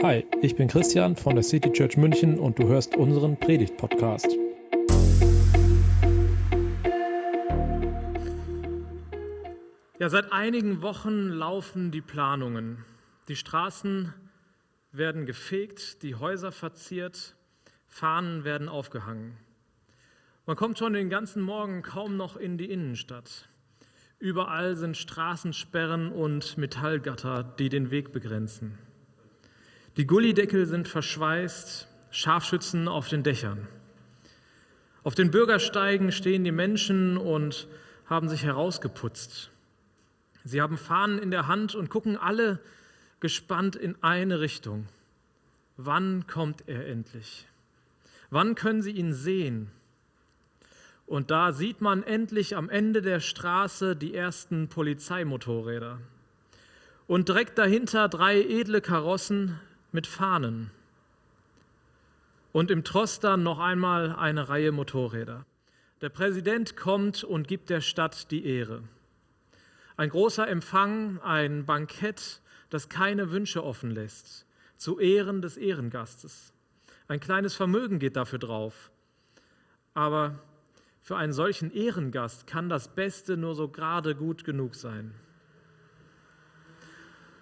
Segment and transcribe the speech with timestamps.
[0.00, 4.28] Hi, ich bin Christian von der City Church München und du hörst unseren Predigt-Podcast.
[9.98, 12.84] Ja, seit einigen Wochen laufen die Planungen.
[13.26, 14.14] Die Straßen
[14.92, 17.34] werden gefegt, die Häuser verziert,
[17.88, 19.36] Fahnen werden aufgehangen.
[20.46, 23.48] Man kommt schon den ganzen Morgen kaum noch in die Innenstadt.
[24.20, 28.78] Überall sind Straßensperren und Metallgatter, die den Weg begrenzen.
[29.98, 33.66] Die Gullideckel sind verschweißt, Scharfschützen auf den Dächern.
[35.02, 37.66] Auf den Bürgersteigen stehen die Menschen und
[38.06, 39.50] haben sich herausgeputzt.
[40.44, 42.60] Sie haben Fahnen in der Hand und gucken alle
[43.18, 44.86] gespannt in eine Richtung.
[45.76, 47.48] Wann kommt er endlich?
[48.30, 49.68] Wann können sie ihn sehen?
[51.06, 55.98] Und da sieht man endlich am Ende der Straße die ersten Polizeimotorräder.
[57.08, 59.58] Und direkt dahinter drei edle Karossen
[59.92, 60.70] mit Fahnen.
[62.52, 65.44] Und im Trost dann noch einmal eine Reihe Motorräder.
[66.00, 68.82] Der Präsident kommt und gibt der Stadt die Ehre.
[69.96, 76.52] Ein großer Empfang, ein Bankett, das keine Wünsche offen lässt, zu Ehren des Ehrengastes.
[77.08, 78.90] Ein kleines Vermögen geht dafür drauf.
[79.94, 80.38] Aber
[81.00, 85.14] für einen solchen Ehrengast kann das Beste nur so gerade gut genug sein.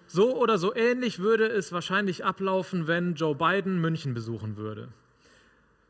[0.07, 4.87] So oder so ähnlich würde es wahrscheinlich ablaufen, wenn Joe Biden München besuchen würde.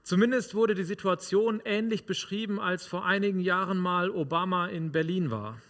[0.01, 5.61] Zumindest wurde die Situation ähnlich beschrieben, als vor einigen Jahren mal Obama in Berlin war.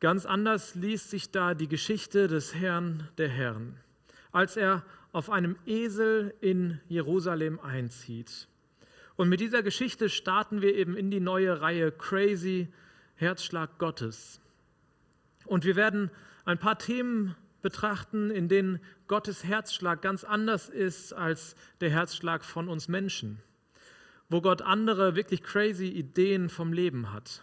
[0.00, 3.76] Ganz anders liest sich da die Geschichte des Herrn der Herren,
[4.32, 8.48] als er auf einem Esel in Jerusalem einzieht.
[9.16, 12.68] Und mit dieser Geschichte starten wir eben in die neue Reihe Crazy
[13.16, 14.40] Herzschlag Gottes.
[15.44, 16.10] Und wir werden
[16.44, 22.68] ein paar Themen betrachten, in denen Gottes Herzschlag ganz anders ist als der Herzschlag von
[22.68, 23.42] uns Menschen,
[24.28, 27.42] wo Gott andere wirklich crazy Ideen vom Leben hat.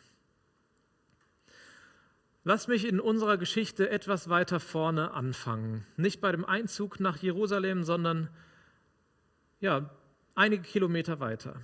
[2.44, 5.86] Lass mich in unserer Geschichte etwas weiter vorne anfangen.
[5.98, 8.30] Nicht bei dem Einzug nach Jerusalem, sondern
[9.60, 9.90] ja,
[10.34, 11.62] einige Kilometer weiter.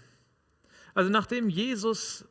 [0.93, 2.25] Also nachdem Jesus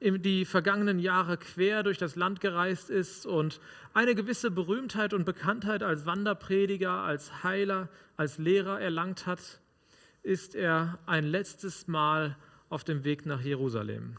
[0.00, 3.60] die vergangenen Jahre quer durch das Land gereist ist und
[3.92, 9.60] eine gewisse Berühmtheit und Bekanntheit als Wanderprediger, als Heiler, als Lehrer erlangt hat,
[10.22, 12.36] ist er ein letztes Mal
[12.70, 14.16] auf dem Weg nach Jerusalem.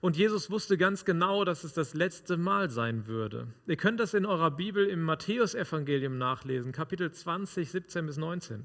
[0.00, 3.48] Und Jesus wusste ganz genau, dass es das letzte Mal sein würde.
[3.66, 8.64] Ihr könnt das in eurer Bibel im Matthäusevangelium nachlesen, Kapitel 20, 17 bis 19.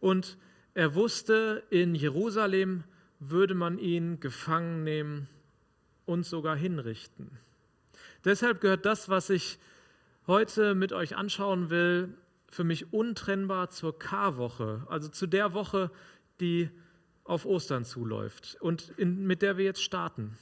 [0.00, 0.38] Und
[0.72, 2.84] er wusste, in Jerusalem
[3.30, 5.28] würde man ihn gefangen nehmen
[6.06, 7.30] und sogar hinrichten.
[8.24, 9.58] Deshalb gehört das, was ich
[10.26, 12.14] heute mit euch anschauen will,
[12.48, 15.90] für mich untrennbar zur Karwoche, also zu der Woche,
[16.40, 16.68] die
[17.24, 20.36] auf Ostern zuläuft und in, mit der wir jetzt starten.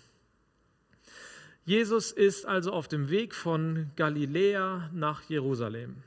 [1.64, 6.02] Jesus ist also auf dem Weg von Galiläa nach Jerusalem.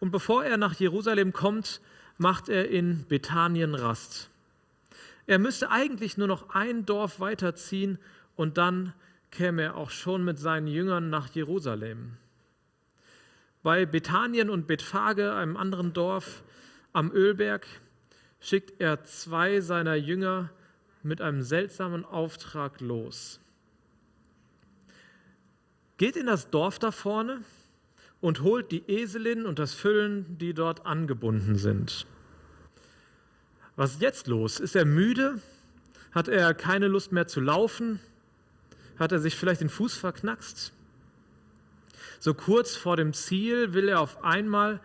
[0.00, 1.80] Und bevor er nach Jerusalem kommt,
[2.18, 4.29] macht er in Bethanien Rast.
[5.26, 7.98] Er müsste eigentlich nur noch ein Dorf weiterziehen
[8.36, 8.94] und dann
[9.30, 12.16] käme er auch schon mit seinen Jüngern nach Jerusalem.
[13.62, 16.42] Bei Bethanien und Bethphage, einem anderen Dorf
[16.92, 17.66] am Ölberg,
[18.40, 20.50] schickt er zwei seiner Jünger
[21.02, 23.40] mit einem seltsamen Auftrag los.
[25.98, 27.42] Geht in das Dorf da vorne
[28.20, 32.06] und holt die Eselin und das Füllen, die dort angebunden sind.
[33.80, 34.60] Was ist jetzt los?
[34.60, 35.40] Ist er müde?
[36.12, 37.98] Hat er keine Lust mehr zu laufen?
[38.98, 40.74] Hat er sich vielleicht den Fuß verknackst?
[42.18, 44.80] So kurz vor dem Ziel will er auf einmal,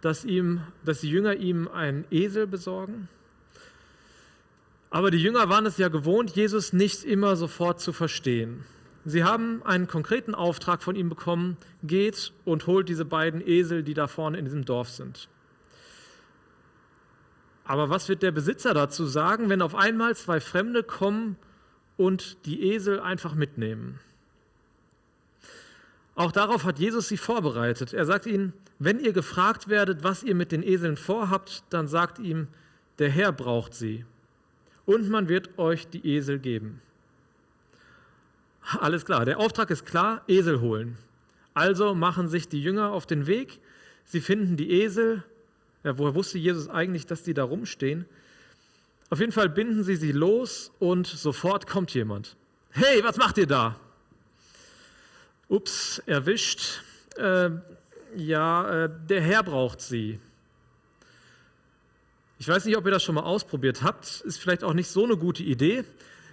[0.00, 3.08] dass, ihm, dass die Jünger ihm einen Esel besorgen.
[4.90, 8.64] Aber die Jünger waren es ja gewohnt, Jesus nicht immer sofort zu verstehen.
[9.04, 13.94] Sie haben einen konkreten Auftrag von ihm bekommen, geht und holt diese beiden Esel, die
[13.94, 15.28] da vorne in diesem Dorf sind.
[17.70, 21.36] Aber was wird der Besitzer dazu sagen, wenn auf einmal zwei Fremde kommen
[21.96, 24.00] und die Esel einfach mitnehmen?
[26.16, 27.92] Auch darauf hat Jesus sie vorbereitet.
[27.92, 32.18] Er sagt ihnen, wenn ihr gefragt werdet, was ihr mit den Eseln vorhabt, dann sagt
[32.18, 32.48] ihm,
[32.98, 34.04] der Herr braucht sie
[34.84, 36.82] und man wird euch die Esel geben.
[38.80, 40.98] Alles klar, der Auftrag ist klar, Esel holen.
[41.54, 43.60] Also machen sich die Jünger auf den Weg,
[44.06, 45.22] sie finden die Esel
[45.84, 48.04] ja, woher wusste Jesus eigentlich, dass die da rumstehen?
[49.08, 52.36] Auf jeden Fall binden sie sie los und sofort kommt jemand.
[52.70, 53.76] Hey, was macht ihr da?
[55.48, 56.82] Ups, erwischt.
[57.16, 57.50] Äh,
[58.14, 60.20] ja, äh, der Herr braucht sie.
[62.38, 65.04] Ich weiß nicht, ob ihr das schon mal ausprobiert habt, ist vielleicht auch nicht so
[65.04, 65.84] eine gute Idee.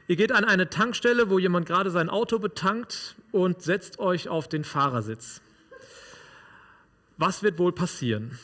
[0.08, 4.48] Ihr geht an eine Tankstelle, wo jemand gerade sein Auto betankt und setzt euch auf
[4.48, 5.42] den Fahrersitz.
[7.18, 8.38] Was wird wohl passieren?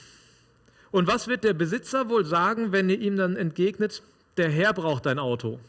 [0.93, 4.03] Und was wird der Besitzer wohl sagen, wenn ihr ihm dann entgegnet,
[4.37, 5.59] der Herr braucht dein Auto?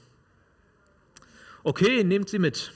[1.62, 2.72] Okay, nehmt sie mit.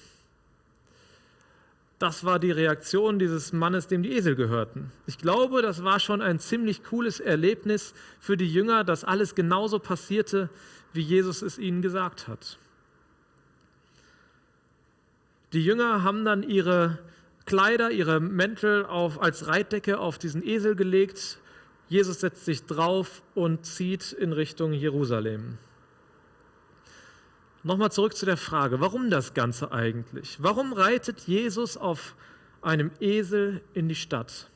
[1.98, 4.90] Das war die Reaktion dieses Mannes, dem die Esel gehörten.
[5.06, 9.78] Ich glaube, das war schon ein ziemlich cooles Erlebnis für die Jünger, dass alles genauso
[9.78, 10.48] passierte,
[10.94, 12.56] wie Jesus es ihnen gesagt hat.
[15.52, 16.98] Die Jünger haben dann ihre
[17.44, 21.40] Kleider, ihre Mäntel auf, als Reitdecke auf diesen Esel gelegt.
[21.88, 25.56] Jesus setzt sich drauf und zieht in Richtung Jerusalem.
[27.62, 30.36] Nochmal zurück zu der Frage, warum das Ganze eigentlich?
[30.40, 32.14] Warum reitet Jesus auf
[32.62, 34.48] einem Esel in die Stadt?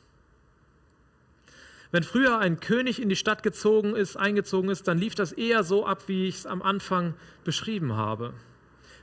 [1.90, 5.62] Wenn früher ein König in die Stadt gezogen ist, eingezogen ist, dann lief das eher
[5.62, 7.14] so ab, wie ich es am Anfang
[7.44, 8.32] beschrieben habe.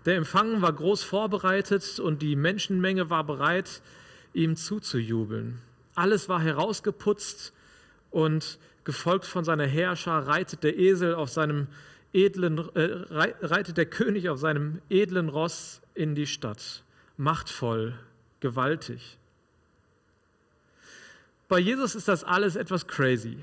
[0.05, 3.81] Der Empfang war groß vorbereitet und die Menschenmenge war bereit,
[4.33, 5.61] ihm zuzujubeln.
[5.93, 7.53] Alles war herausgeputzt
[8.11, 11.67] und gefolgt von seiner Herrscher reitet der Esel auf seinem
[12.13, 12.89] edlen, äh,
[13.41, 16.83] reitet der König auf seinem edlen Ross in die Stadt.
[17.17, 17.93] Machtvoll,
[18.39, 19.17] gewaltig.
[21.47, 23.37] Bei Jesus ist das alles etwas crazy.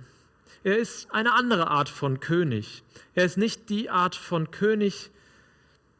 [0.64, 2.82] Er ist eine andere Art von König.
[3.14, 5.10] Er ist nicht die Art von König,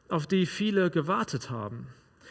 [0.09, 1.89] auf die viele gewartet haben.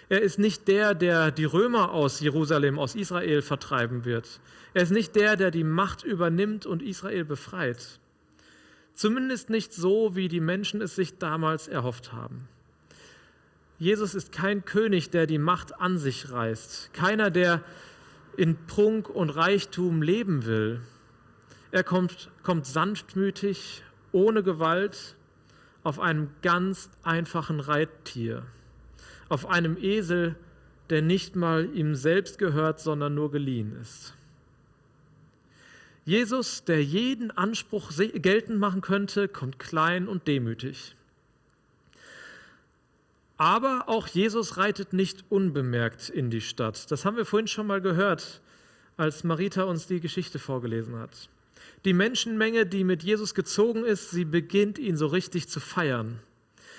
[0.10, 4.40] Er ist nicht der, der die Römer aus Jerusalem, aus Israel vertreiben wird.
[4.74, 8.00] Er ist nicht der, der die Macht übernimmt und Israel befreit.
[8.94, 12.48] Zumindest nicht so, wie die Menschen es sich damals erhofft haben.
[13.78, 17.62] Jesus ist kein König, der die Macht an sich reißt, keiner, der
[18.38, 20.82] in Prunk und Reichtum leben will.
[21.72, 23.84] Er kommt, kommt sanftmütig,
[24.14, 25.16] ohne Gewalt,
[25.84, 28.44] auf einem ganz einfachen Reittier,
[29.30, 30.36] auf einem Esel,
[30.90, 34.14] der nicht mal ihm selbst gehört, sondern nur geliehen ist.
[36.06, 40.96] Jesus, der jeden Anspruch geltend machen könnte, kommt klein und demütig.
[43.38, 46.90] Aber auch Jesus reitet nicht unbemerkt in die Stadt.
[46.92, 48.42] Das haben wir vorhin schon mal gehört,
[48.98, 51.30] als Marita uns die Geschichte vorgelesen hat.
[51.84, 56.20] Die Menschenmenge, die mit Jesus gezogen ist, sie beginnt ihn so richtig zu feiern.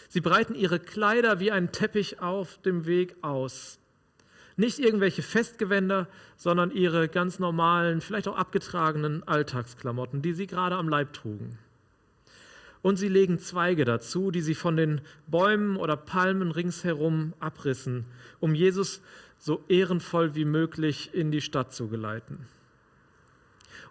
[0.09, 3.79] Sie breiten ihre Kleider wie einen Teppich auf dem Weg aus.
[4.57, 10.89] Nicht irgendwelche Festgewänder, sondern ihre ganz normalen, vielleicht auch abgetragenen Alltagsklamotten, die sie gerade am
[10.89, 11.59] Leib trugen.
[12.81, 18.05] Und sie legen Zweige dazu, die sie von den Bäumen oder Palmen ringsherum abrissen,
[18.41, 19.03] um Jesus
[19.39, 22.47] so ehrenvoll wie möglich in die Stadt zu geleiten.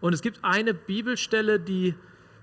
[0.02, 1.94] Und es gibt eine Bibelstelle, die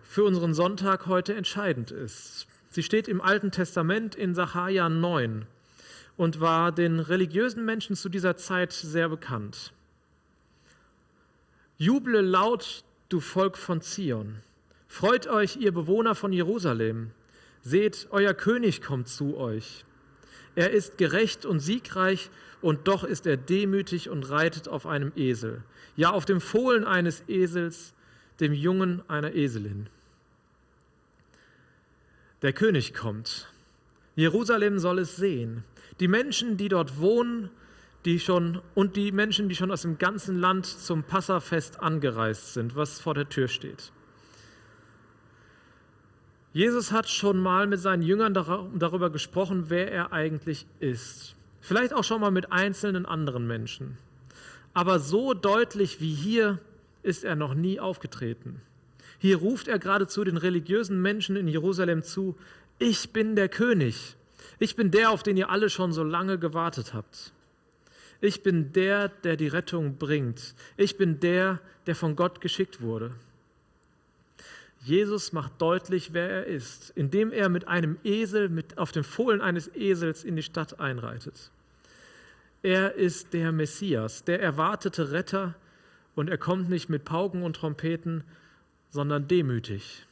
[0.02, 2.46] für unseren Sonntag heute entscheidend ist.
[2.72, 5.44] Sie steht im Alten Testament in Sacharja 9
[6.16, 9.74] und war den religiösen Menschen zu dieser Zeit sehr bekannt.
[11.76, 14.36] Juble laut, du Volk von Zion.
[14.88, 17.10] Freut euch, ihr Bewohner von Jerusalem.
[17.60, 19.84] Seht, euer König kommt zu euch.
[20.54, 22.30] Er ist gerecht und siegreich,
[22.62, 25.62] und doch ist er demütig und reitet auf einem Esel,
[25.94, 27.92] ja auf dem Fohlen eines Esels,
[28.40, 29.88] dem Jungen einer Eselin.
[32.42, 33.48] Der König kommt.
[34.16, 35.62] Jerusalem soll es sehen.
[36.00, 37.50] Die Menschen, die dort wohnen,
[38.04, 42.74] die schon und die Menschen, die schon aus dem ganzen Land zum Passafest angereist sind,
[42.74, 43.92] was vor der Tür steht.
[46.52, 51.36] Jesus hat schon mal mit seinen Jüngern darüber gesprochen, wer er eigentlich ist.
[51.60, 53.96] Vielleicht auch schon mal mit einzelnen anderen Menschen.
[54.74, 56.58] Aber so deutlich wie hier
[57.02, 58.60] ist er noch nie aufgetreten.
[59.22, 62.36] Hier ruft er geradezu den religiösen Menschen in Jerusalem zu,
[62.80, 64.16] ich bin der König.
[64.58, 67.30] Ich bin der, auf den ihr alle schon so lange gewartet habt.
[68.20, 70.56] Ich bin der, der die Rettung bringt.
[70.76, 73.12] Ich bin der, der von Gott geschickt wurde.
[74.80, 79.40] Jesus macht deutlich, wer er ist, indem er mit einem Esel, mit, auf dem Fohlen
[79.40, 81.52] eines Esels in die Stadt einreitet.
[82.64, 85.54] Er ist der Messias, der erwartete Retter,
[86.16, 88.24] und er kommt nicht mit Pauken und Trompeten,
[88.92, 90.06] sondern demütig.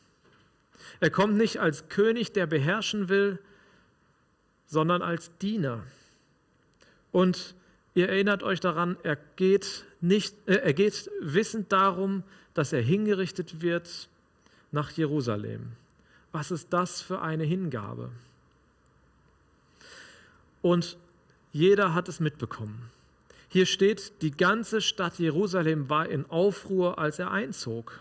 [0.98, 3.38] Er kommt nicht als König, der beherrschen will,
[4.66, 5.84] sondern als Diener.
[7.12, 7.54] Und
[7.94, 13.60] ihr erinnert euch daran, er geht, nicht, äh, er geht wissend darum, dass er hingerichtet
[13.60, 14.08] wird
[14.72, 15.72] nach Jerusalem.
[16.32, 18.10] Was ist das für eine Hingabe?
[20.62, 20.96] Und
[21.52, 22.90] jeder hat es mitbekommen.
[23.48, 28.00] Hier steht, die ganze Stadt Jerusalem war in Aufruhr, als er einzog.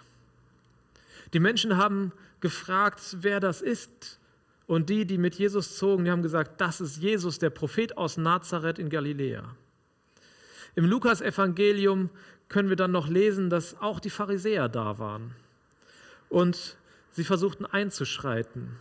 [1.34, 4.20] Die Menschen haben gefragt, wer das ist.
[4.68, 8.18] Und die, die mit Jesus zogen, die haben gesagt, das ist Jesus, der Prophet aus
[8.18, 9.56] Nazareth in Galiläa.
[10.76, 12.10] Im Lukas-Evangelium
[12.50, 15.36] können wir dann noch lesen, dass auch die Pharisäer da waren.
[16.30, 16.78] Und
[17.12, 18.78] sie versuchten einzuschreiten.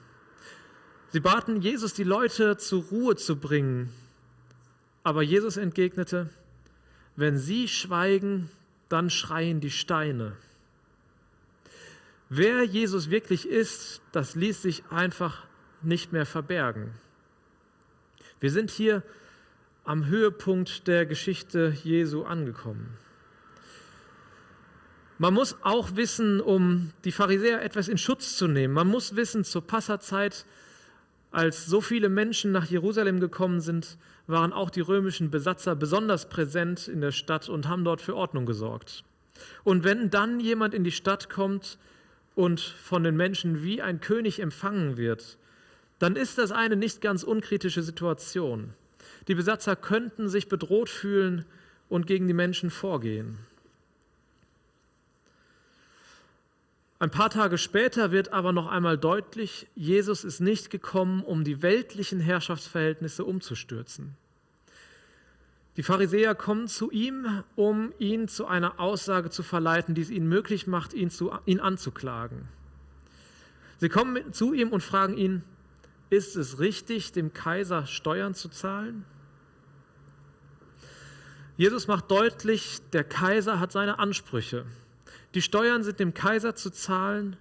[1.10, 3.90] Sie baten Jesus, die Leute zur Ruhe zu bringen.
[5.02, 6.28] Aber Jesus entgegnete,
[7.16, 8.50] wenn sie schweigen,
[8.90, 10.36] dann schreien die Steine.
[12.30, 15.44] Wer Jesus wirklich ist, das ließ sich einfach
[15.80, 16.90] nicht mehr verbergen.
[18.38, 19.02] Wir sind hier
[19.84, 22.98] am Höhepunkt der Geschichte Jesu angekommen.
[25.16, 29.42] Man muss auch wissen, um die Pharisäer etwas in Schutz zu nehmen, man muss wissen,
[29.42, 30.44] zur Passerzeit,
[31.30, 36.88] als so viele Menschen nach Jerusalem gekommen sind, waren auch die römischen Besatzer besonders präsent
[36.88, 39.02] in der Stadt und haben dort für Ordnung gesorgt.
[39.64, 41.78] Und wenn dann jemand in die Stadt kommt
[42.38, 45.38] und von den Menschen wie ein König empfangen wird,
[45.98, 48.74] dann ist das eine nicht ganz unkritische Situation.
[49.26, 51.44] Die Besatzer könnten sich bedroht fühlen
[51.88, 53.38] und gegen die Menschen vorgehen.
[57.00, 61.60] Ein paar Tage später wird aber noch einmal deutlich, Jesus ist nicht gekommen, um die
[61.60, 64.14] weltlichen Herrschaftsverhältnisse umzustürzen.
[65.78, 70.28] Die Pharisäer kommen zu ihm, um ihn zu einer Aussage zu verleiten, die es ihnen
[70.28, 72.48] möglich macht, ihn, zu, ihn anzuklagen.
[73.76, 75.44] Sie kommen zu ihm und fragen ihn,
[76.10, 79.04] ist es richtig, dem Kaiser Steuern zu zahlen?
[81.56, 84.64] Jesus macht deutlich, der Kaiser hat seine Ansprüche.
[85.34, 87.36] Die Steuern sind dem Kaiser zu zahlen,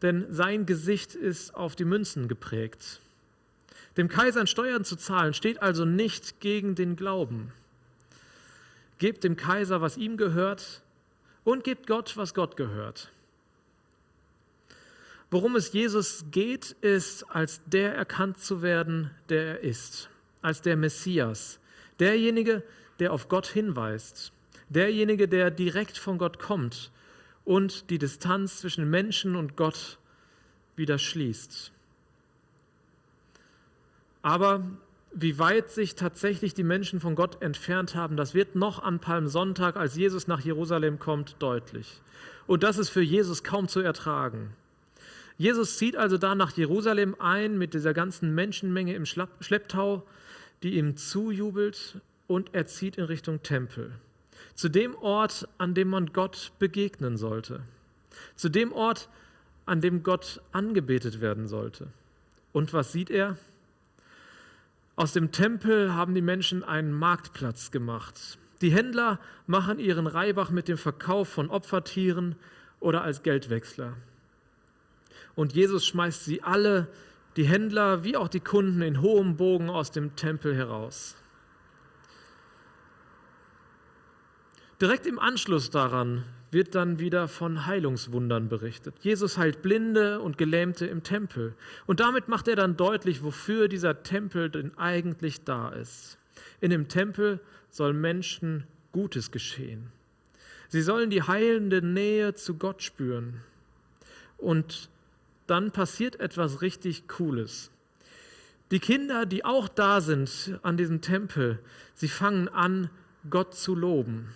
[0.00, 3.02] denn sein Gesicht ist auf die Münzen geprägt.
[3.98, 7.52] Dem Kaiser Steuern zu zahlen steht also nicht gegen den Glauben.
[9.04, 10.80] Gebt dem Kaiser, was ihm gehört,
[11.44, 13.12] und gebt Gott, was Gott gehört.
[15.30, 20.08] Worum es Jesus geht, ist, als der erkannt zu werden, der er ist,
[20.40, 21.60] als der Messias,
[22.00, 22.62] derjenige,
[22.98, 24.32] der auf Gott hinweist,
[24.70, 26.90] derjenige, der direkt von Gott kommt
[27.44, 29.98] und die Distanz zwischen Menschen und Gott
[30.76, 31.72] wieder schließt.
[34.22, 34.64] Aber
[35.14, 39.76] wie weit sich tatsächlich die Menschen von Gott entfernt haben, das wird noch am Palmsonntag,
[39.76, 42.00] als Jesus nach Jerusalem kommt, deutlich.
[42.46, 44.54] Und das ist für Jesus kaum zu ertragen.
[45.38, 50.02] Jesus zieht also da nach Jerusalem ein mit dieser ganzen Menschenmenge im Schlepptau,
[50.62, 53.92] die ihm zujubelt, und er zieht in Richtung Tempel.
[54.54, 57.60] Zu dem Ort, an dem man Gott begegnen sollte.
[58.34, 59.08] Zu dem Ort,
[59.66, 61.88] an dem Gott angebetet werden sollte.
[62.52, 63.36] Und was sieht er?
[64.96, 68.38] Aus dem Tempel haben die Menschen einen Marktplatz gemacht.
[68.60, 72.36] Die Händler machen ihren Reibach mit dem Verkauf von Opfertieren
[72.78, 73.94] oder als Geldwechsler.
[75.34, 76.86] Und Jesus schmeißt sie alle,
[77.36, 81.16] die Händler wie auch die Kunden, in hohem Bogen aus dem Tempel heraus.
[84.80, 86.24] Direkt im Anschluss daran
[86.54, 88.94] wird dann wieder von Heilungswundern berichtet.
[89.00, 91.54] Jesus heilt Blinde und Gelähmte im Tempel.
[91.84, 96.16] Und damit macht er dann deutlich, wofür dieser Tempel denn eigentlich da ist.
[96.62, 99.90] In dem Tempel soll Menschen Gutes geschehen.
[100.68, 103.42] Sie sollen die heilende Nähe zu Gott spüren.
[104.38, 104.88] Und
[105.46, 107.70] dann passiert etwas richtig Cooles.
[108.70, 111.58] Die Kinder, die auch da sind an diesem Tempel,
[111.94, 112.88] sie fangen an,
[113.28, 114.28] Gott zu loben.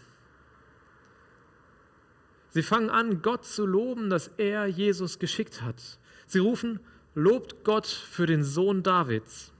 [2.51, 5.99] Sie fangen an, Gott zu loben, dass er Jesus geschickt hat.
[6.27, 6.81] Sie rufen,
[7.15, 9.53] lobt Gott für den Sohn Davids.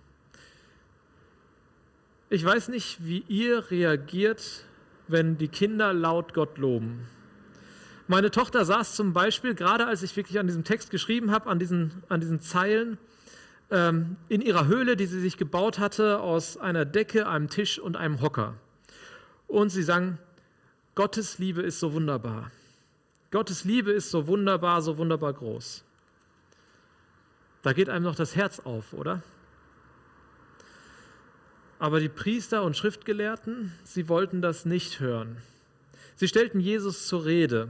[2.31, 4.65] Ich weiß nicht, wie ihr reagiert,
[5.07, 7.07] wenn die Kinder laut Gott loben.
[8.07, 11.59] Meine Tochter saß zum Beispiel, gerade als ich wirklich an diesem Text geschrieben habe, an
[11.59, 12.99] diesen, an diesen Zeilen,
[13.71, 17.97] ähm, in ihrer Höhle, die sie sich gebaut hatte, aus einer Decke, einem Tisch und
[17.97, 18.55] einem Hocker.
[19.47, 20.19] Und sie sang,
[20.95, 22.51] Gottes Liebe ist so wunderbar.
[23.31, 25.85] Gottes Liebe ist so wunderbar, so wunderbar groß.
[27.63, 29.23] Da geht einem noch das Herz auf, oder?
[31.79, 35.37] Aber die Priester und Schriftgelehrten, sie wollten das nicht hören.
[36.17, 37.69] Sie stellten Jesus zur Rede.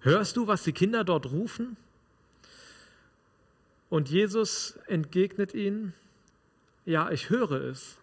[0.00, 1.76] Hörst du, was die Kinder dort rufen?
[3.88, 5.94] Und Jesus entgegnet ihnen,
[6.84, 7.96] ja, ich höre es,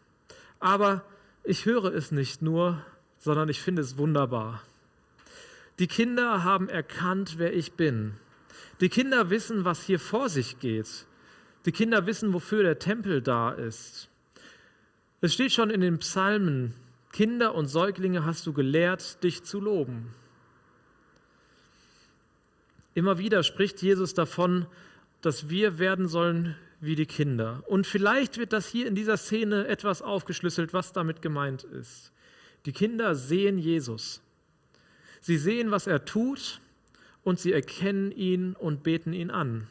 [0.59, 1.03] aber
[1.43, 2.83] ich höre es nicht nur,
[3.19, 4.63] sondern ich finde es wunderbar.
[5.79, 8.13] Die Kinder haben erkannt, wer ich bin.
[8.81, 11.05] Die Kinder wissen, was hier vor sich geht.
[11.65, 14.09] Die Kinder wissen, wofür der Tempel da ist.
[15.21, 16.73] Es steht schon in den Psalmen
[17.11, 20.13] Kinder und Säuglinge hast du gelehrt, dich zu loben.
[22.93, 24.65] Immer wieder spricht Jesus davon,
[25.21, 27.63] dass wir werden sollen wie die Kinder.
[27.67, 32.11] Und vielleicht wird das hier in dieser Szene etwas aufgeschlüsselt, was damit gemeint ist.
[32.65, 34.21] Die Kinder sehen Jesus.
[35.25, 36.61] Sie sehen, was er tut
[37.23, 39.65] und sie erkennen ihn und beten ihn an.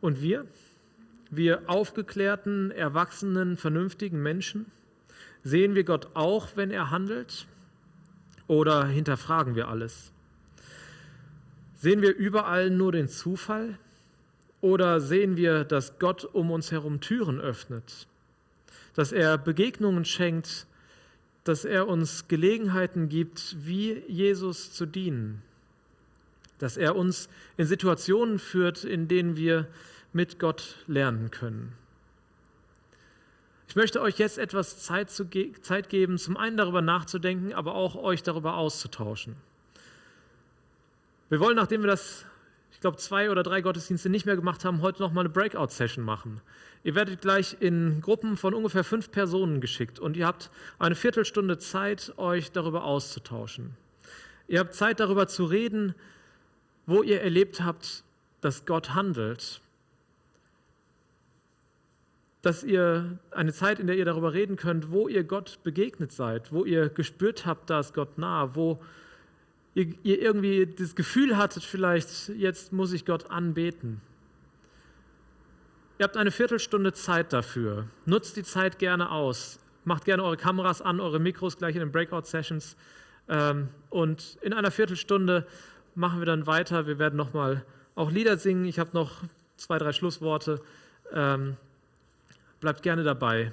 [0.00, 0.46] Und wir,
[1.30, 4.66] wir aufgeklärten, erwachsenen, vernünftigen Menschen,
[5.44, 7.46] sehen wir Gott auch, wenn er handelt?
[8.48, 10.10] Oder hinterfragen wir alles?
[11.76, 13.78] Sehen wir überall nur den Zufall?
[14.60, 18.08] Oder sehen wir, dass Gott um uns herum Türen öffnet?
[18.96, 20.66] Dass er Begegnungen schenkt,
[21.44, 25.42] dass er uns Gelegenheiten gibt, wie Jesus zu dienen?
[26.58, 29.66] Dass er uns in Situationen führt, in denen wir
[30.12, 31.72] mit Gott lernen können.
[33.72, 37.74] Ich möchte euch jetzt etwas Zeit, zu ge Zeit geben, zum einen darüber nachzudenken, aber
[37.74, 39.34] auch euch darüber auszutauschen.
[41.30, 42.26] Wir wollen, nachdem wir das,
[42.82, 46.42] glaube, zwei oder drei Gottesdienste nicht mehr gemacht haben, heute nochmal eine Breakout-Session machen.
[46.84, 51.58] Ihr werdet gleich in Gruppen von ungefähr fünf Personen geschickt und ihr habt eine Viertelstunde
[51.58, 53.76] Zeit, euch darüber auszutauschen.
[54.48, 55.94] Ihr habt Zeit darüber zu reden,
[56.86, 58.04] wo ihr erlebt habt,
[58.40, 59.60] dass Gott handelt,
[62.42, 66.52] dass ihr eine Zeit, in der ihr darüber reden könnt, wo ihr Gott begegnet seid,
[66.52, 68.82] wo ihr gespürt habt, da ist Gott nah, wo
[69.74, 74.00] ihr, ihr irgendwie das Gefühl hattet, vielleicht jetzt muss ich Gott anbeten.
[75.98, 77.86] Ihr habt eine Viertelstunde Zeit dafür.
[78.06, 79.58] Nutzt die Zeit gerne aus.
[79.84, 82.76] Macht gerne eure Kameras an, eure Mikros gleich in den Breakout-Sessions.
[83.28, 85.46] Ähm, und in einer Viertelstunde
[85.94, 86.86] machen wir dann weiter.
[86.86, 87.64] Wir werden nochmal
[87.94, 88.64] auch Lieder singen.
[88.64, 89.22] Ich habe noch
[89.56, 90.60] zwei, drei Schlussworte.
[91.12, 91.56] Ähm,
[92.60, 93.52] bleibt gerne dabei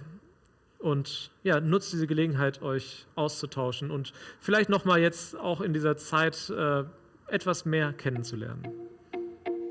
[0.79, 6.49] und ja, nutzt diese Gelegenheit, euch auszutauschen und vielleicht nochmal jetzt auch in dieser Zeit
[6.49, 6.83] äh,
[7.27, 8.67] etwas mehr kennenzulernen.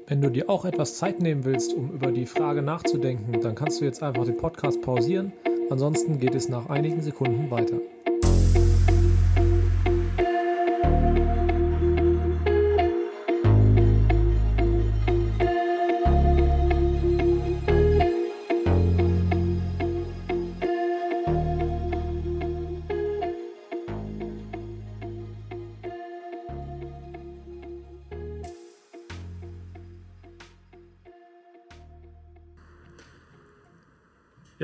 [0.07, 3.81] Wenn du dir auch etwas Zeit nehmen willst, um über die Frage nachzudenken, dann kannst
[3.81, 5.33] du jetzt einfach den Podcast pausieren.
[5.71, 7.79] Ansonsten geht es nach einigen Sekunden weiter.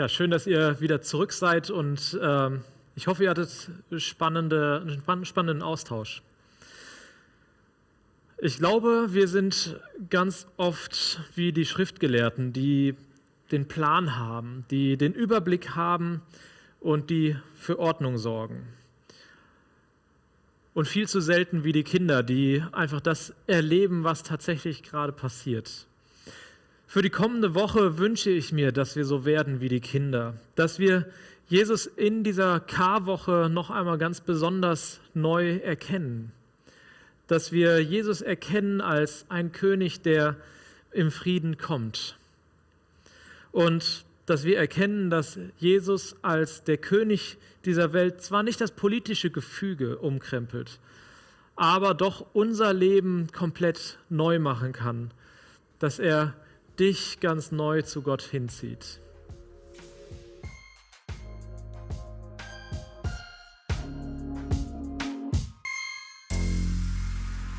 [0.05, 2.51] Ja, schön, dass ihr wieder zurück seid und äh,
[2.95, 6.21] ich hoffe, ihr hattet spannende, einen spannenden Austausch.
[8.37, 12.97] Ich glaube, wir sind ganz oft wie die Schriftgelehrten, die
[13.51, 16.21] den Plan haben, die den Überblick haben
[16.81, 18.67] und die für Ordnung sorgen.
[20.75, 25.87] Und viel zu selten wie die Kinder, die einfach das erleben, was tatsächlich gerade passiert.
[26.87, 30.79] Für die kommende Woche wünsche ich mir, dass wir so werden wie die Kinder, dass
[30.79, 31.07] wir
[31.49, 36.33] Jesus in dieser Karwoche noch einmal ganz besonders neu erkennen,
[37.27, 40.37] dass wir Jesus erkennen als ein König, der
[40.93, 42.17] im Frieden kommt.
[43.53, 49.31] Und dass wir erkennen, dass Jesus als der König dieser Welt zwar nicht das politische
[49.31, 50.79] Gefüge umkrempelt,
[51.57, 55.11] aber doch unser Leben komplett neu machen kann,
[55.79, 56.35] dass er
[56.79, 59.01] dich ganz neu zu Gott hinzieht.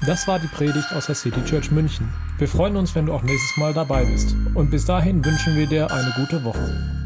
[0.05, 2.07] Das war die Predigt aus der City Church München.
[2.37, 4.35] Wir freuen uns, wenn du auch nächstes Mal dabei bist.
[4.53, 7.04] Und bis dahin wünschen wir dir eine gute Woche.